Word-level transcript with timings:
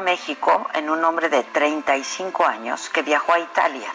México 0.00 0.68
en 0.74 0.90
un 0.90 1.04
hombre 1.04 1.28
de 1.28 1.42
35 1.42 2.46
años 2.46 2.88
que 2.88 3.02
viajó 3.02 3.32
a 3.32 3.38
Italia 3.38 3.92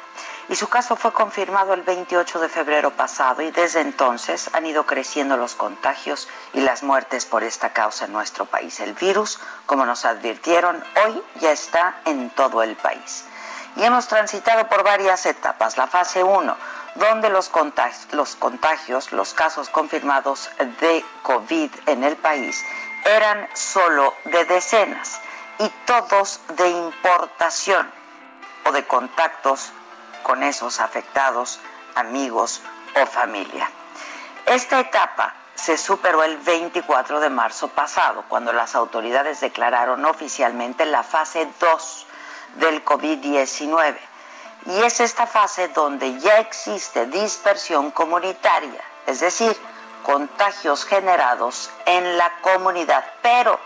y 0.50 0.56
su 0.56 0.68
caso 0.68 0.95
fue 0.95 1.14
confirmado 1.14 1.73
el 1.73 1.84
28 1.84 2.40
de 2.40 2.50
febrero 2.50 2.92
pasado 2.92 3.42
y 3.42 3.52
desde 3.52 3.82
entonces 3.82 4.50
han 4.54 4.66
ido 4.66 4.86
creciendo 4.86 5.38
los 5.38 5.56
contagios 5.56 6.28
y 6.54 6.62
las 6.62 6.84
muertes 6.84 7.26
por 7.26 7.44
esta 7.44 7.72
causa 7.72 8.06
en 8.06 8.14
nuestro 8.14 8.45
país. 8.45 8.80
El 8.80 8.94
virus, 8.94 9.40
como 9.66 9.86
nos 9.86 10.06
advirtieron, 10.06 10.84
hoy 11.06 11.23
ya 11.40 11.52
está 11.52 12.02
en 12.06 12.30
todo 12.32 12.62
el 12.62 12.76
país. 12.76 13.26
Y 13.76 13.84
hemos 13.84 14.08
transitado 14.08 14.67
por 14.67 14.84
varias 14.84 15.26
etapas. 15.26 15.78
La 15.78 15.88
fase 15.88 16.23
1, 16.23 16.58
donde 16.95 17.30
los 17.30 17.50
contagios, 17.50 19.12
los 19.12 19.34
casos 19.34 19.70
confirmados 19.70 20.50
de 20.82 21.04
COVID 21.23 21.72
en 21.88 22.04
el 22.04 22.16
país 22.17 22.64
eran 23.06 23.48
solo 23.54 24.14
de 24.26 24.45
decenas 24.45 25.20
y 25.59 25.70
todos 25.86 26.40
de 26.56 26.70
importación 26.70 27.92
o 28.66 28.72
de 28.72 28.86
contactos 28.86 29.72
con 30.23 30.44
esos 30.44 30.80
afectados, 30.80 31.60
amigos 31.95 32.62
o 32.95 33.06
familia. 33.06 33.70
Esta 34.45 34.80
etapa 34.80 35.34
se 35.56 35.78
superó 35.78 36.23
el 36.23 36.38
24 36.38 37.20
de 37.20 37.30
marzo 37.30 37.68
pasado, 37.70 38.26
cuando 38.28 38.52
las 38.54 38.76
autoridades 38.76 39.40
declararon 39.40 40.04
oficialmente 40.06 40.86
la 40.86 41.04
fase 41.04 41.48
2 41.60 42.06
del 42.56 42.84
COVID-19. 42.84 43.98
Y 44.66 44.82
es 44.82 45.00
esta 45.00 45.28
fase 45.28 45.67
donde 45.70 46.20
ya 46.20 46.40
existe 46.40 47.06
dispersión 47.08 47.92
comunitaria, 47.92 48.82
es 49.06 49.20
decir, 49.20 49.56
contagios 50.04 50.86
generados 50.86 51.70
en 51.86 52.17
la 52.17 52.32
comunidad, 52.42 53.04
pero 53.22 53.60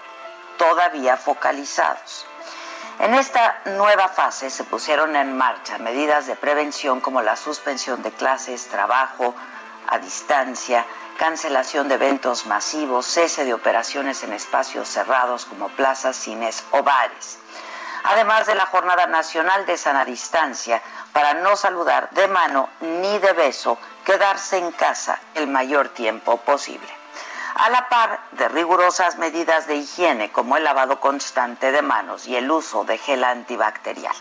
todavía 0.57 1.17
focalizados. 1.17 2.25
En 2.99 3.13
esta 3.13 3.61
nueva 3.65 4.07
fase 4.09 4.49
se 4.49 4.63
pusieron 4.63 5.15
en 5.15 5.37
marcha 5.37 5.77
medidas 5.77 6.25
de 6.25 6.35
prevención 6.35 6.99
como 6.99 7.21
la 7.21 7.35
suspensión 7.35 8.01
de 8.01 8.11
clases, 8.11 8.67
trabajo 8.67 9.35
a 9.87 9.99
distancia, 9.99 10.83
cancelación 11.19 11.87
de 11.87 11.95
eventos 11.95 12.47
masivos, 12.47 13.05
cese 13.05 13.45
de 13.45 13.53
operaciones 13.53 14.23
en 14.23 14.33
espacios 14.33 14.87
cerrados 14.87 15.45
como 15.45 15.69
plazas, 15.69 16.15
cines 16.15 16.63
o 16.71 16.81
bares. 16.81 17.37
Además 18.03 18.47
de 18.47 18.55
la 18.55 18.65
Jornada 18.65 19.05
Nacional 19.05 19.65
de 19.67 19.77
Sana 19.77 20.03
Distancia 20.03 20.81
para 21.13 21.35
no 21.35 21.55
saludar 21.55 22.09
de 22.11 22.27
mano 22.27 22.69
ni 22.81 23.19
de 23.19 23.33
beso, 23.33 23.77
quedarse 24.05 24.57
en 24.57 24.71
casa 24.71 25.19
el 25.35 25.47
mayor 25.47 25.89
tiempo 25.89 26.37
posible 26.37 27.06
a 27.57 27.69
la 27.71 27.89
par 27.89 28.19
de 28.33 28.47
rigurosas 28.49 29.17
medidas 29.17 29.65
de 29.65 29.75
higiene 29.75 30.31
como 30.31 30.57
el 30.57 30.63
lavado 30.63 30.99
constante 30.99 31.71
de 31.71 31.81
manos 31.81 32.27
y 32.27 32.35
el 32.35 32.49
uso 32.51 32.83
de 32.83 32.99
gel 32.99 33.23
antibacterial. 33.23 34.15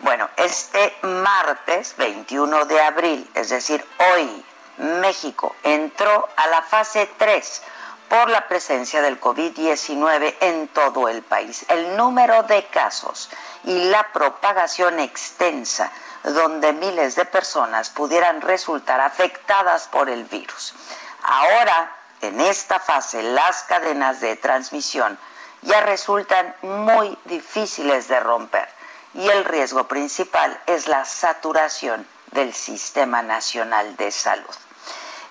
Bueno, 0.00 0.28
este 0.36 0.94
martes 1.02 1.94
21 1.96 2.66
de 2.66 2.80
abril, 2.82 3.30
es 3.34 3.48
decir, 3.48 3.82
hoy, 4.12 4.44
México 4.76 5.56
entró 5.62 6.28
a 6.36 6.46
la 6.48 6.60
fase 6.62 7.10
3 7.16 7.62
por 8.10 8.28
la 8.28 8.46
presencia 8.46 9.00
del 9.00 9.18
COVID-19 9.18 10.36
en 10.40 10.68
todo 10.68 11.08
el 11.08 11.22
país. 11.22 11.64
El 11.68 11.96
número 11.96 12.42
de 12.42 12.66
casos 12.66 13.30
y 13.64 13.84
la 13.84 14.12
propagación 14.12 14.98
extensa 15.00 15.90
donde 16.24 16.74
miles 16.74 17.14
de 17.14 17.24
personas 17.24 17.88
pudieran 17.88 18.42
resultar 18.42 19.00
afectadas 19.00 19.88
por 19.88 20.10
el 20.10 20.24
virus. 20.24 20.74
Ahora 21.22 21.96
en 22.20 22.40
esta 22.40 22.78
fase 22.78 23.22
las 23.22 23.62
cadenas 23.64 24.20
de 24.20 24.36
transmisión 24.36 25.18
ya 25.62 25.80
resultan 25.80 26.54
muy 26.62 27.16
difíciles 27.24 28.08
de 28.08 28.20
romper 28.20 28.68
y 29.14 29.28
el 29.28 29.44
riesgo 29.44 29.88
principal 29.88 30.58
es 30.66 30.86
la 30.88 31.04
saturación 31.04 32.06
del 32.30 32.54
Sistema 32.54 33.22
Nacional 33.22 33.96
de 33.96 34.10
Salud. 34.10 34.54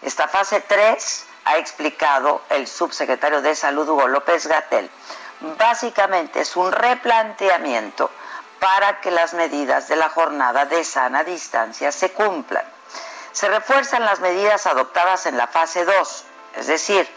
Esta 0.01 0.27
fase 0.27 0.61
3, 0.61 1.25
ha 1.45 1.57
explicado 1.57 2.41
el 2.49 2.67
subsecretario 2.67 3.41
de 3.41 3.55
Salud 3.55 3.87
Hugo 3.87 4.07
López 4.07 4.47
Gatel, 4.47 4.89
básicamente 5.57 6.41
es 6.41 6.55
un 6.55 6.71
replanteamiento 6.71 8.11
para 8.59 8.99
que 8.99 9.11
las 9.11 9.33
medidas 9.33 9.87
de 9.87 9.95
la 9.95 10.09
jornada 10.09 10.65
de 10.65 10.83
sana 10.83 11.23
distancia 11.23 11.91
se 11.91 12.11
cumplan. 12.11 12.65
Se 13.31 13.47
refuerzan 13.47 14.03
las 14.03 14.19
medidas 14.19 14.67
adoptadas 14.67 15.25
en 15.25 15.37
la 15.37 15.47
fase 15.47 15.85
2, 15.85 16.25
es 16.55 16.67
decir, 16.67 17.07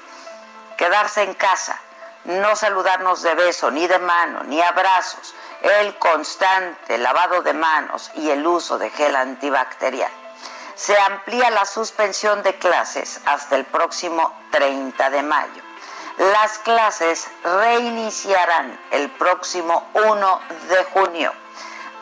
quedarse 0.77 1.23
en 1.23 1.35
casa, 1.35 1.79
no 2.25 2.55
saludarnos 2.57 3.23
de 3.23 3.35
beso, 3.35 3.71
ni 3.71 3.87
de 3.87 3.99
mano, 3.99 4.45
ni 4.45 4.61
abrazos, 4.63 5.35
el 5.63 5.97
constante 5.99 6.99
lavado 6.99 7.43
de 7.43 7.53
manos 7.53 8.11
y 8.15 8.31
el 8.31 8.47
uso 8.47 8.79
de 8.79 8.91
gel 8.91 9.17
antibacterial. 9.17 10.11
Se 10.75 10.99
amplía 10.99 11.51
la 11.51 11.65
suspensión 11.65 12.43
de 12.43 12.57
clases 12.59 13.21
hasta 13.27 13.57
el 13.57 13.65
próximo 13.65 14.33
30 14.51 15.11
de 15.11 15.23
mayo. 15.23 15.63
Las 16.19 16.59
clases 16.59 17.29
reiniciarán 17.43 18.79
el 18.91 19.11
próximo 19.11 19.89
1 19.95 20.41
de 20.69 20.85
junio. 20.85 21.33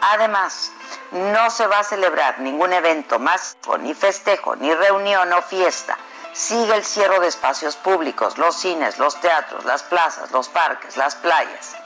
Además, 0.00 0.72
no 1.10 1.50
se 1.50 1.66
va 1.66 1.80
a 1.80 1.84
celebrar 1.84 2.40
ningún 2.40 2.72
evento 2.72 3.18
más, 3.18 3.56
ni 3.80 3.94
festejo, 3.94 4.56
ni 4.56 4.72
reunión 4.74 5.32
o 5.32 5.42
fiesta 5.42 5.96
sigue 6.32 6.74
el 6.74 6.84
cierre 6.84 7.20
de 7.20 7.28
espacios 7.28 7.76
públicos, 7.76 8.38
los 8.38 8.56
cines, 8.56 8.98
los 8.98 9.20
teatros, 9.20 9.64
las 9.64 9.82
plazas, 9.82 10.30
los 10.30 10.48
parques, 10.48 10.96
las 10.96 11.14
playas. 11.16 11.76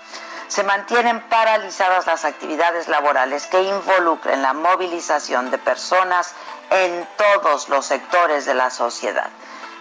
Se 0.49 0.63
mantienen 0.63 1.21
paralizadas 1.29 2.07
las 2.07 2.25
actividades 2.25 2.89
laborales 2.89 3.47
que 3.47 3.63
involucren 3.63 4.43
la 4.43 4.53
movilización 4.53 5.51
de 5.51 5.59
personas 5.59 6.33
en 6.71 7.09
todos 7.17 7.69
los 7.69 7.87
sectores 7.87 8.45
de 8.45 8.55
la 8.55 8.71
sociedad. 8.71 9.31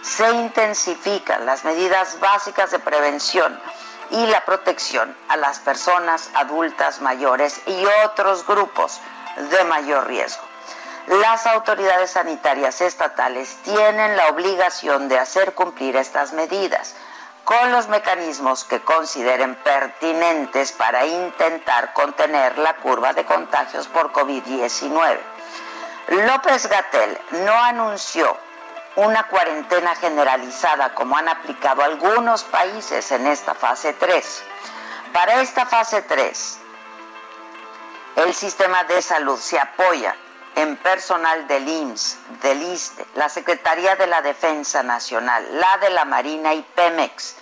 Se 0.02 0.30
intensifican 0.32 1.46
las 1.46 1.64
medidas 1.64 2.18
básicas 2.20 2.70
de 2.70 2.78
prevención 2.78 3.60
y 4.10 4.26
la 4.26 4.44
protección 4.44 5.16
a 5.28 5.36
las 5.36 5.60
personas 5.60 6.30
adultas 6.34 7.00
mayores 7.00 7.60
y 7.66 7.84
otros 8.04 8.46
grupos 8.46 9.00
de 9.36 9.64
mayor 9.64 10.06
riesgo 10.06 10.53
las 11.06 11.46
autoridades 11.46 12.12
sanitarias 12.12 12.80
estatales 12.80 13.56
tienen 13.62 14.16
la 14.16 14.28
obligación 14.28 15.08
de 15.08 15.18
hacer 15.18 15.54
cumplir 15.54 15.96
estas 15.96 16.32
medidas 16.32 16.94
con 17.44 17.72
los 17.72 17.88
mecanismos 17.88 18.64
que 18.64 18.80
consideren 18.80 19.54
pertinentes 19.56 20.72
para 20.72 21.04
intentar 21.04 21.92
contener 21.92 22.56
la 22.56 22.76
curva 22.76 23.12
de 23.12 23.26
contagios 23.26 23.86
por 23.88 24.12
COVID-19. 24.12 25.18
López 26.08 26.68
Gatel 26.68 27.18
no 27.44 27.52
anunció 27.52 28.36
una 28.96 29.24
cuarentena 29.24 29.94
generalizada 29.96 30.94
como 30.94 31.18
han 31.18 31.28
aplicado 31.28 31.82
algunos 31.82 32.44
países 32.44 33.10
en 33.12 33.26
esta 33.26 33.54
fase 33.54 33.92
3. 33.92 34.42
Para 35.12 35.42
esta 35.42 35.66
fase 35.66 36.00
3, 36.00 36.58
el 38.16 38.32
sistema 38.32 38.84
de 38.84 39.02
salud 39.02 39.38
se 39.38 39.58
apoya 39.58 40.16
en 40.56 40.76
personal 40.76 41.46
del 41.48 41.68
IMSS, 41.68 42.18
del 42.42 42.62
ISTE, 42.62 43.06
la 43.14 43.28
Secretaría 43.28 43.96
de 43.96 44.06
la 44.06 44.22
Defensa 44.22 44.82
Nacional, 44.82 45.46
la 45.58 45.78
de 45.78 45.90
la 45.90 46.04
Marina 46.04 46.54
y 46.54 46.62
Pemex, 46.62 47.36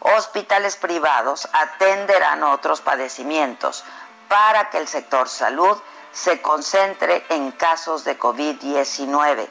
hospitales 0.00 0.76
privados 0.76 1.48
atenderán 1.52 2.42
otros 2.44 2.80
padecimientos 2.80 3.84
para 4.28 4.70
que 4.70 4.78
el 4.78 4.88
sector 4.88 5.28
salud 5.28 5.76
se 6.12 6.40
concentre 6.40 7.24
en 7.28 7.52
casos 7.52 8.04
de 8.04 8.18
COVID-19. 8.18 9.48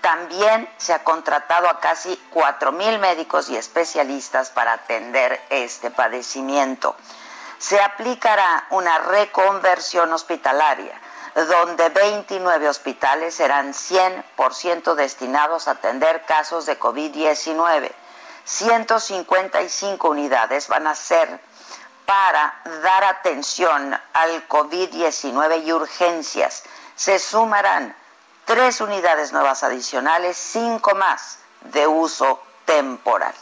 También 0.00 0.68
se 0.78 0.92
ha 0.92 1.04
contratado 1.04 1.68
a 1.68 1.80
casi 1.80 2.20
4.000 2.32 2.98
médicos 2.98 3.48
y 3.48 3.56
especialistas 3.56 4.50
para 4.50 4.74
atender 4.74 5.40
este 5.48 5.90
padecimiento. 5.90 6.96
Se 7.58 7.80
aplicará 7.80 8.66
una 8.70 8.98
reconversión 8.98 10.12
hospitalaria, 10.12 11.00
donde 11.34 11.88
29 11.88 12.68
hospitales 12.68 13.34
serán 13.34 13.72
100% 13.72 14.94
destinados 14.94 15.68
a 15.68 15.72
atender 15.72 16.24
casos 16.26 16.66
de 16.66 16.78
COVID-19. 16.78 17.90
155 18.44 20.08
unidades 20.08 20.68
van 20.68 20.86
a 20.86 20.94
ser 20.94 21.40
para 22.04 22.60
dar 22.82 23.04
atención 23.04 23.98
al 24.12 24.48
COVID-19 24.48 25.64
y 25.64 25.72
urgencias. 25.72 26.64
Se 26.96 27.18
sumarán 27.18 27.96
tres 28.44 28.80
unidades 28.80 29.32
nuevas 29.32 29.62
adicionales, 29.62 30.36
cinco 30.36 30.94
más 30.94 31.38
de 31.62 31.86
uso 31.86 32.42
temporal. 32.64 33.34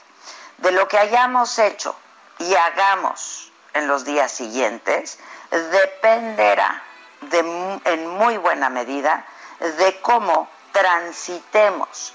De 0.59 0.73
lo 0.73 0.87
que 0.89 0.99
hayamos 0.99 1.59
hecho 1.59 1.97
y 2.39 2.55
hagamos 2.55 3.51
en 3.73 3.89
los 3.89 4.05
días 4.05 4.31
siguientes, 4.31 5.19
dependerá 5.51 6.85
en 7.33 8.07
muy 8.07 8.37
buena 8.39 8.71
medida 8.71 9.25
de 9.59 10.01
cómo 10.01 10.49
transitemos 10.73 12.15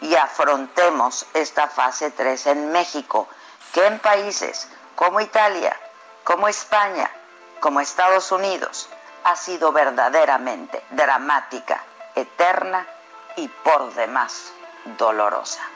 y 0.00 0.14
afrontemos 0.14 1.26
esta 1.34 1.68
fase 1.68 2.10
3 2.10 2.46
en 2.48 2.72
México, 2.72 3.28
que 3.72 3.86
en 3.86 3.98
países 3.98 4.68
como 4.94 5.20
Italia, 5.20 5.76
como 6.24 6.48
España, 6.48 7.10
como 7.60 7.80
Estados 7.80 8.32
Unidos, 8.32 8.88
ha 9.24 9.36
sido 9.36 9.72
verdaderamente 9.72 10.82
dramática, 10.90 11.82
eterna 12.14 12.86
y 13.36 13.48
por 13.48 13.92
demás 13.94 14.52
dolorosa. 14.98 15.75